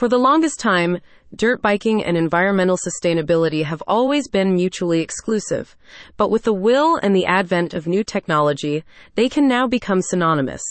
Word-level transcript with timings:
For 0.00 0.08
the 0.08 0.16
longest 0.18 0.58
time, 0.58 1.02
dirt 1.34 1.62
biking 1.62 2.02
and 2.02 2.16
environmental 2.16 2.76
sustainability 2.76 3.64
have 3.64 3.82
always 3.86 4.28
been 4.28 4.54
mutually 4.54 5.00
exclusive. 5.00 5.76
But 6.16 6.30
with 6.30 6.42
the 6.42 6.52
will 6.52 6.96
and 6.96 7.14
the 7.14 7.26
advent 7.26 7.74
of 7.74 7.86
new 7.86 8.02
technology, 8.02 8.84
they 9.14 9.28
can 9.28 9.46
now 9.46 9.66
become 9.66 10.02
synonymous. 10.02 10.62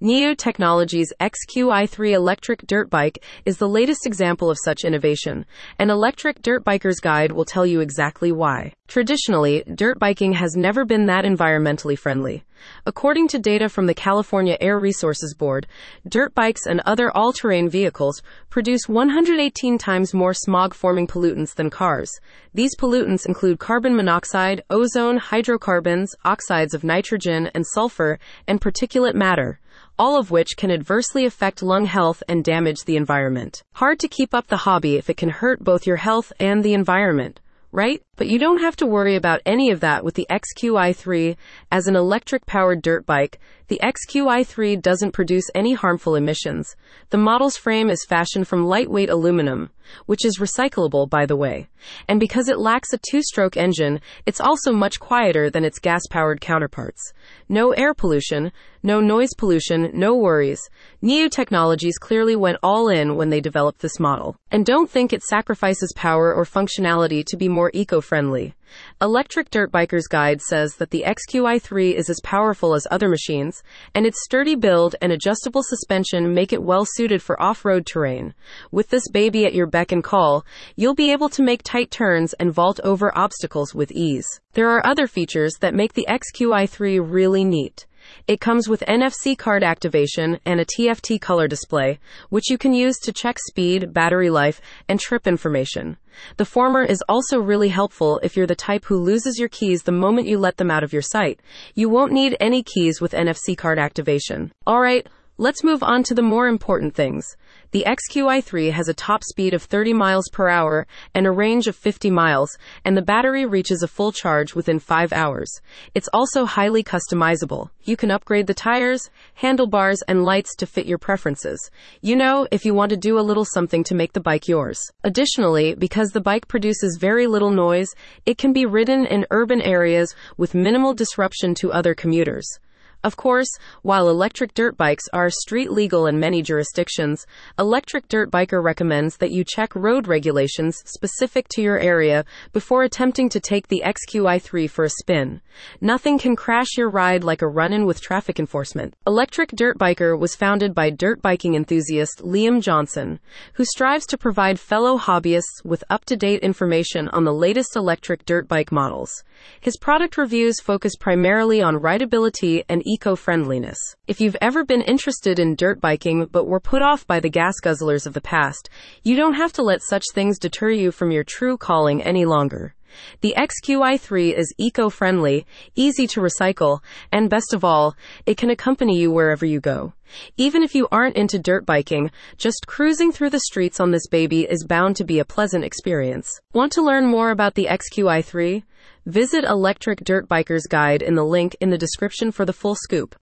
NIU 0.00 0.34
Technologies 0.34 1.12
XQi3 1.20 2.12
electric 2.12 2.66
dirt 2.66 2.90
bike 2.90 3.24
is 3.44 3.58
the 3.58 3.68
latest 3.68 4.06
example 4.06 4.50
of 4.50 4.58
such 4.62 4.84
innovation. 4.84 5.46
An 5.78 5.90
electric 5.90 6.42
dirt 6.42 6.64
biker's 6.64 7.00
guide 7.00 7.32
will 7.32 7.44
tell 7.44 7.66
you 7.66 7.80
exactly 7.80 8.32
why. 8.32 8.72
Traditionally, 8.88 9.64
dirt 9.74 9.98
biking 9.98 10.34
has 10.34 10.54
never 10.54 10.84
been 10.84 11.06
that 11.06 11.24
environmentally 11.24 11.98
friendly. 11.98 12.44
According 12.86 13.28
to 13.28 13.38
data 13.38 13.68
from 13.68 13.86
the 13.86 13.94
California 13.94 14.56
Air 14.60 14.78
Resources 14.78 15.34
Board, 15.34 15.66
dirt 16.08 16.34
bikes 16.34 16.66
and 16.66 16.80
other 16.86 17.14
all 17.14 17.32
terrain 17.32 17.68
vehicles 17.68 18.22
produce 18.48 18.88
118 18.88 19.76
times 19.78 20.05
more 20.14 20.34
smog 20.34 20.74
forming 20.74 21.06
pollutants 21.06 21.54
than 21.54 21.70
cars. 21.70 22.10
These 22.54 22.76
pollutants 22.76 23.26
include 23.26 23.58
carbon 23.58 23.94
monoxide, 23.96 24.62
ozone, 24.70 25.16
hydrocarbons, 25.16 26.14
oxides 26.24 26.74
of 26.74 26.84
nitrogen 26.84 27.50
and 27.54 27.66
sulfur, 27.66 28.18
and 28.46 28.60
particulate 28.60 29.14
matter 29.14 29.60
all 29.98 30.18
of 30.18 30.30
which 30.30 30.58
can 30.58 30.70
adversely 30.70 31.24
affect 31.24 31.62
lung 31.62 31.86
health 31.86 32.22
and 32.28 32.44
damage 32.44 32.84
the 32.84 32.96
environment. 32.96 33.62
Hard 33.76 33.98
to 34.00 34.08
keep 34.08 34.34
up 34.34 34.46
the 34.46 34.58
hobby 34.58 34.96
if 34.96 35.08
it 35.08 35.16
can 35.16 35.30
hurt 35.30 35.64
both 35.64 35.86
your 35.86 35.96
health 35.96 36.34
and 36.38 36.62
the 36.62 36.74
environment 36.74 37.40
right? 37.76 38.00
But 38.16 38.28
you 38.28 38.38
don't 38.38 38.60
have 38.60 38.76
to 38.76 38.86
worry 38.86 39.14
about 39.14 39.42
any 39.44 39.70
of 39.70 39.80
that 39.80 40.02
with 40.02 40.14
the 40.14 40.26
XQi3 40.30 41.36
as 41.70 41.86
an 41.86 41.96
electric 41.96 42.46
powered 42.46 42.82
dirt 42.82 43.04
bike. 43.04 43.38
The 43.68 43.80
XQi3 43.82 44.80
doesn't 44.80 45.10
produce 45.10 45.50
any 45.54 45.74
harmful 45.74 46.14
emissions. 46.14 46.76
The 47.10 47.18
model's 47.18 47.56
frame 47.56 47.90
is 47.90 48.06
fashioned 48.08 48.46
from 48.46 48.64
lightweight 48.64 49.10
aluminum, 49.10 49.70
which 50.06 50.24
is 50.24 50.38
recyclable, 50.38 51.10
by 51.10 51.26
the 51.26 51.34
way. 51.34 51.68
And 52.08 52.20
because 52.20 52.48
it 52.48 52.60
lacks 52.60 52.92
a 52.92 52.98
two 52.98 53.22
stroke 53.22 53.56
engine, 53.56 54.00
it's 54.24 54.40
also 54.40 54.72
much 54.72 55.00
quieter 55.00 55.50
than 55.50 55.64
its 55.64 55.80
gas 55.80 56.02
powered 56.08 56.40
counterparts. 56.40 57.12
No 57.48 57.72
air 57.72 57.92
pollution, 57.92 58.52
no 58.84 59.00
noise 59.00 59.34
pollution, 59.36 59.90
no 59.92 60.14
worries. 60.14 60.60
NIU 61.02 61.28
Technologies 61.28 61.98
clearly 61.98 62.36
went 62.36 62.58
all 62.62 62.88
in 62.88 63.16
when 63.16 63.30
they 63.30 63.40
developed 63.40 63.80
this 63.80 63.98
model. 63.98 64.36
And 64.52 64.64
don't 64.64 64.88
think 64.88 65.12
it 65.12 65.24
sacrifices 65.24 65.92
power 65.96 66.32
or 66.32 66.44
functionality 66.44 67.24
to 67.26 67.36
be 67.36 67.48
more 67.48 67.72
eco 67.74 68.00
friendly. 68.06 68.54
Electric 69.00 69.50
Dirt 69.50 69.72
Biker's 69.72 70.06
Guide 70.06 70.40
says 70.40 70.76
that 70.76 70.90
the 70.90 71.04
XQi3 71.06 71.94
is 71.94 72.08
as 72.08 72.20
powerful 72.22 72.74
as 72.74 72.86
other 72.90 73.08
machines, 73.08 73.62
and 73.94 74.06
its 74.06 74.22
sturdy 74.24 74.54
build 74.54 74.94
and 75.02 75.12
adjustable 75.12 75.62
suspension 75.62 76.32
make 76.32 76.52
it 76.52 76.62
well 76.62 76.84
suited 76.86 77.22
for 77.22 77.40
off 77.42 77.64
road 77.64 77.86
terrain. 77.86 78.34
With 78.70 78.88
this 78.90 79.08
baby 79.08 79.44
at 79.46 79.54
your 79.54 79.66
beck 79.66 79.92
and 79.92 80.04
call, 80.04 80.44
you'll 80.76 80.94
be 80.94 81.12
able 81.12 81.28
to 81.30 81.42
make 81.42 81.62
tight 81.62 81.90
turns 81.90 82.32
and 82.34 82.52
vault 82.52 82.80
over 82.84 83.16
obstacles 83.16 83.74
with 83.74 83.90
ease. 83.92 84.26
There 84.52 84.70
are 84.70 84.86
other 84.86 85.06
features 85.06 85.54
that 85.60 85.74
make 85.74 85.94
the 85.94 86.06
XQi3 86.08 87.00
really 87.02 87.44
neat. 87.44 87.86
It 88.26 88.40
comes 88.40 88.68
with 88.68 88.84
NFC 88.88 89.36
card 89.36 89.62
activation 89.62 90.38
and 90.44 90.60
a 90.60 90.64
TFT 90.64 91.20
color 91.20 91.48
display, 91.48 91.98
which 92.30 92.50
you 92.50 92.58
can 92.58 92.72
use 92.72 92.98
to 92.98 93.12
check 93.12 93.38
speed, 93.38 93.92
battery 93.92 94.30
life, 94.30 94.60
and 94.88 94.98
trip 94.98 95.26
information. 95.26 95.96
The 96.36 96.44
former 96.44 96.82
is 96.82 97.02
also 97.08 97.38
really 97.38 97.68
helpful 97.68 98.20
if 98.22 98.36
you're 98.36 98.46
the 98.46 98.54
type 98.54 98.84
who 98.86 98.96
loses 98.96 99.38
your 99.38 99.48
keys 99.48 99.82
the 99.82 99.92
moment 99.92 100.28
you 100.28 100.38
let 100.38 100.56
them 100.56 100.70
out 100.70 100.84
of 100.84 100.92
your 100.92 101.02
sight. 101.02 101.40
You 101.74 101.88
won't 101.88 102.12
need 102.12 102.36
any 102.40 102.62
keys 102.62 103.00
with 103.00 103.12
NFC 103.12 103.56
card 103.56 103.78
activation. 103.78 104.52
Alright, 104.66 105.08
let's 105.38 105.62
move 105.62 105.82
on 105.82 106.02
to 106.02 106.14
the 106.14 106.22
more 106.22 106.48
important 106.48 106.94
things. 106.94 107.36
The 107.72 107.84
XQi3 107.86 108.72
has 108.72 108.88
a 108.88 108.94
top 108.94 109.22
speed 109.22 109.52
of 109.52 109.62
30 109.62 109.92
miles 109.92 110.30
per 110.32 110.48
hour 110.48 110.86
and 111.14 111.26
a 111.26 111.30
range 111.30 111.66
of 111.66 111.76
50 111.76 112.10
miles, 112.10 112.56
and 112.84 112.96
the 112.96 113.02
battery 113.02 113.44
reaches 113.44 113.82
a 113.82 113.88
full 113.88 114.12
charge 114.12 114.54
within 114.54 114.78
5 114.78 115.12
hours. 115.12 115.60
It's 115.94 116.08
also 116.14 116.46
highly 116.46 116.82
customizable. 116.82 117.68
You 117.82 117.96
can 117.96 118.10
upgrade 118.10 118.46
the 118.46 118.54
tires, 118.54 119.10
handlebars, 119.34 120.00
and 120.08 120.24
lights 120.24 120.54
to 120.56 120.66
fit 120.66 120.86
your 120.86 120.98
preferences. 120.98 121.70
You 122.00 122.16
know, 122.16 122.48
if 122.50 122.64
you 122.64 122.72
want 122.72 122.90
to 122.90 122.96
do 122.96 123.18
a 123.18 123.20
little 123.20 123.44
something 123.44 123.84
to 123.84 123.94
make 123.94 124.14
the 124.14 124.20
bike 124.20 124.48
yours. 124.48 124.80
Additionally, 125.04 125.74
because 125.74 126.10
the 126.10 126.20
bike 126.20 126.48
produces 126.48 126.96
very 126.98 127.26
little 127.26 127.50
noise, 127.50 127.88
it 128.24 128.38
can 128.38 128.52
be 128.52 128.64
ridden 128.64 129.04
in 129.04 129.26
urban 129.30 129.60
areas 129.60 130.14
with 130.38 130.54
minimal 130.54 130.94
disruption 130.94 131.54
to 131.56 131.72
other 131.72 131.94
commuters. 131.94 132.58
Of 133.06 133.16
course, 133.16 133.46
while 133.82 134.08
electric 134.08 134.52
dirt 134.52 134.76
bikes 134.76 135.04
are 135.12 135.30
street 135.30 135.70
legal 135.70 136.08
in 136.08 136.18
many 136.18 136.42
jurisdictions, 136.42 137.24
Electric 137.56 138.08
Dirt 138.08 138.32
Biker 138.32 138.60
recommends 138.60 139.18
that 139.18 139.30
you 139.30 139.44
check 139.44 139.76
road 139.76 140.08
regulations 140.08 140.82
specific 140.84 141.46
to 141.50 141.62
your 141.62 141.78
area 141.78 142.24
before 142.52 142.82
attempting 142.82 143.28
to 143.28 143.38
take 143.38 143.68
the 143.68 143.84
XQi3 143.86 144.68
for 144.68 144.84
a 144.84 144.90
spin. 144.90 145.40
Nothing 145.80 146.18
can 146.18 146.34
crash 146.34 146.76
your 146.76 146.90
ride 146.90 147.22
like 147.22 147.42
a 147.42 147.48
run 147.48 147.72
in 147.72 147.86
with 147.86 148.00
traffic 148.00 148.40
enforcement. 148.40 148.94
Electric 149.06 149.50
Dirt 149.50 149.78
Biker 149.78 150.18
was 150.18 150.34
founded 150.34 150.74
by 150.74 150.90
dirt 150.90 151.22
biking 151.22 151.54
enthusiast 151.54 152.22
Liam 152.24 152.60
Johnson, 152.60 153.20
who 153.52 153.64
strives 153.64 154.06
to 154.06 154.18
provide 154.18 154.58
fellow 154.58 154.98
hobbyists 154.98 155.64
with 155.64 155.84
up 155.90 156.04
to 156.06 156.16
date 156.16 156.40
information 156.40 157.06
on 157.10 157.22
the 157.22 157.32
latest 157.32 157.76
electric 157.76 158.26
dirt 158.26 158.48
bike 158.48 158.72
models. 158.72 159.22
His 159.60 159.76
product 159.76 160.16
reviews 160.16 160.58
focus 160.60 160.96
primarily 160.96 161.62
on 161.62 161.76
rideability 161.76 162.64
and 162.68 162.82
eco-friendliness. 162.96 163.76
If 164.06 164.22
you've 164.22 164.38
ever 164.40 164.64
been 164.64 164.80
interested 164.80 165.38
in 165.38 165.54
dirt 165.54 165.82
biking 165.82 166.24
but 166.32 166.46
were 166.46 166.60
put 166.60 166.80
off 166.80 167.06
by 167.06 167.20
the 167.20 167.28
gas 167.28 167.56
guzzlers 167.62 168.06
of 168.06 168.14
the 168.14 168.22
past, 168.22 168.70
you 169.02 169.16
don't 169.16 169.34
have 169.34 169.52
to 169.54 169.62
let 169.62 169.82
such 169.82 170.04
things 170.14 170.38
deter 170.38 170.70
you 170.70 170.90
from 170.90 171.10
your 171.10 171.24
true 171.24 171.58
calling 171.58 172.02
any 172.02 172.24
longer. 172.24 172.75
The 173.20 173.34
XQi3 173.36 174.36
is 174.36 174.54
eco-friendly, 174.58 175.46
easy 175.74 176.06
to 176.08 176.20
recycle, 176.20 176.80
and 177.12 177.30
best 177.30 177.54
of 177.54 177.64
all, 177.64 177.94
it 178.26 178.36
can 178.36 178.50
accompany 178.50 178.98
you 178.98 179.10
wherever 179.10 179.46
you 179.46 179.60
go. 179.60 179.92
Even 180.36 180.62
if 180.62 180.74
you 180.74 180.88
aren't 180.90 181.16
into 181.16 181.38
dirt 181.38 181.66
biking, 181.66 182.10
just 182.36 182.66
cruising 182.66 183.12
through 183.12 183.30
the 183.30 183.40
streets 183.40 183.80
on 183.80 183.90
this 183.90 184.06
baby 184.08 184.42
is 184.42 184.64
bound 184.64 184.96
to 184.96 185.04
be 185.04 185.18
a 185.18 185.24
pleasant 185.24 185.64
experience. 185.64 186.30
Want 186.52 186.72
to 186.72 186.82
learn 186.82 187.06
more 187.06 187.30
about 187.30 187.54
the 187.54 187.66
XQi3? 187.66 188.62
Visit 189.06 189.44
Electric 189.44 190.02
Dirt 190.02 190.28
Biker's 190.28 190.66
Guide 190.66 191.02
in 191.02 191.14
the 191.14 191.24
link 191.24 191.56
in 191.60 191.70
the 191.70 191.78
description 191.78 192.32
for 192.32 192.44
the 192.44 192.52
full 192.52 192.74
scoop. 192.74 193.14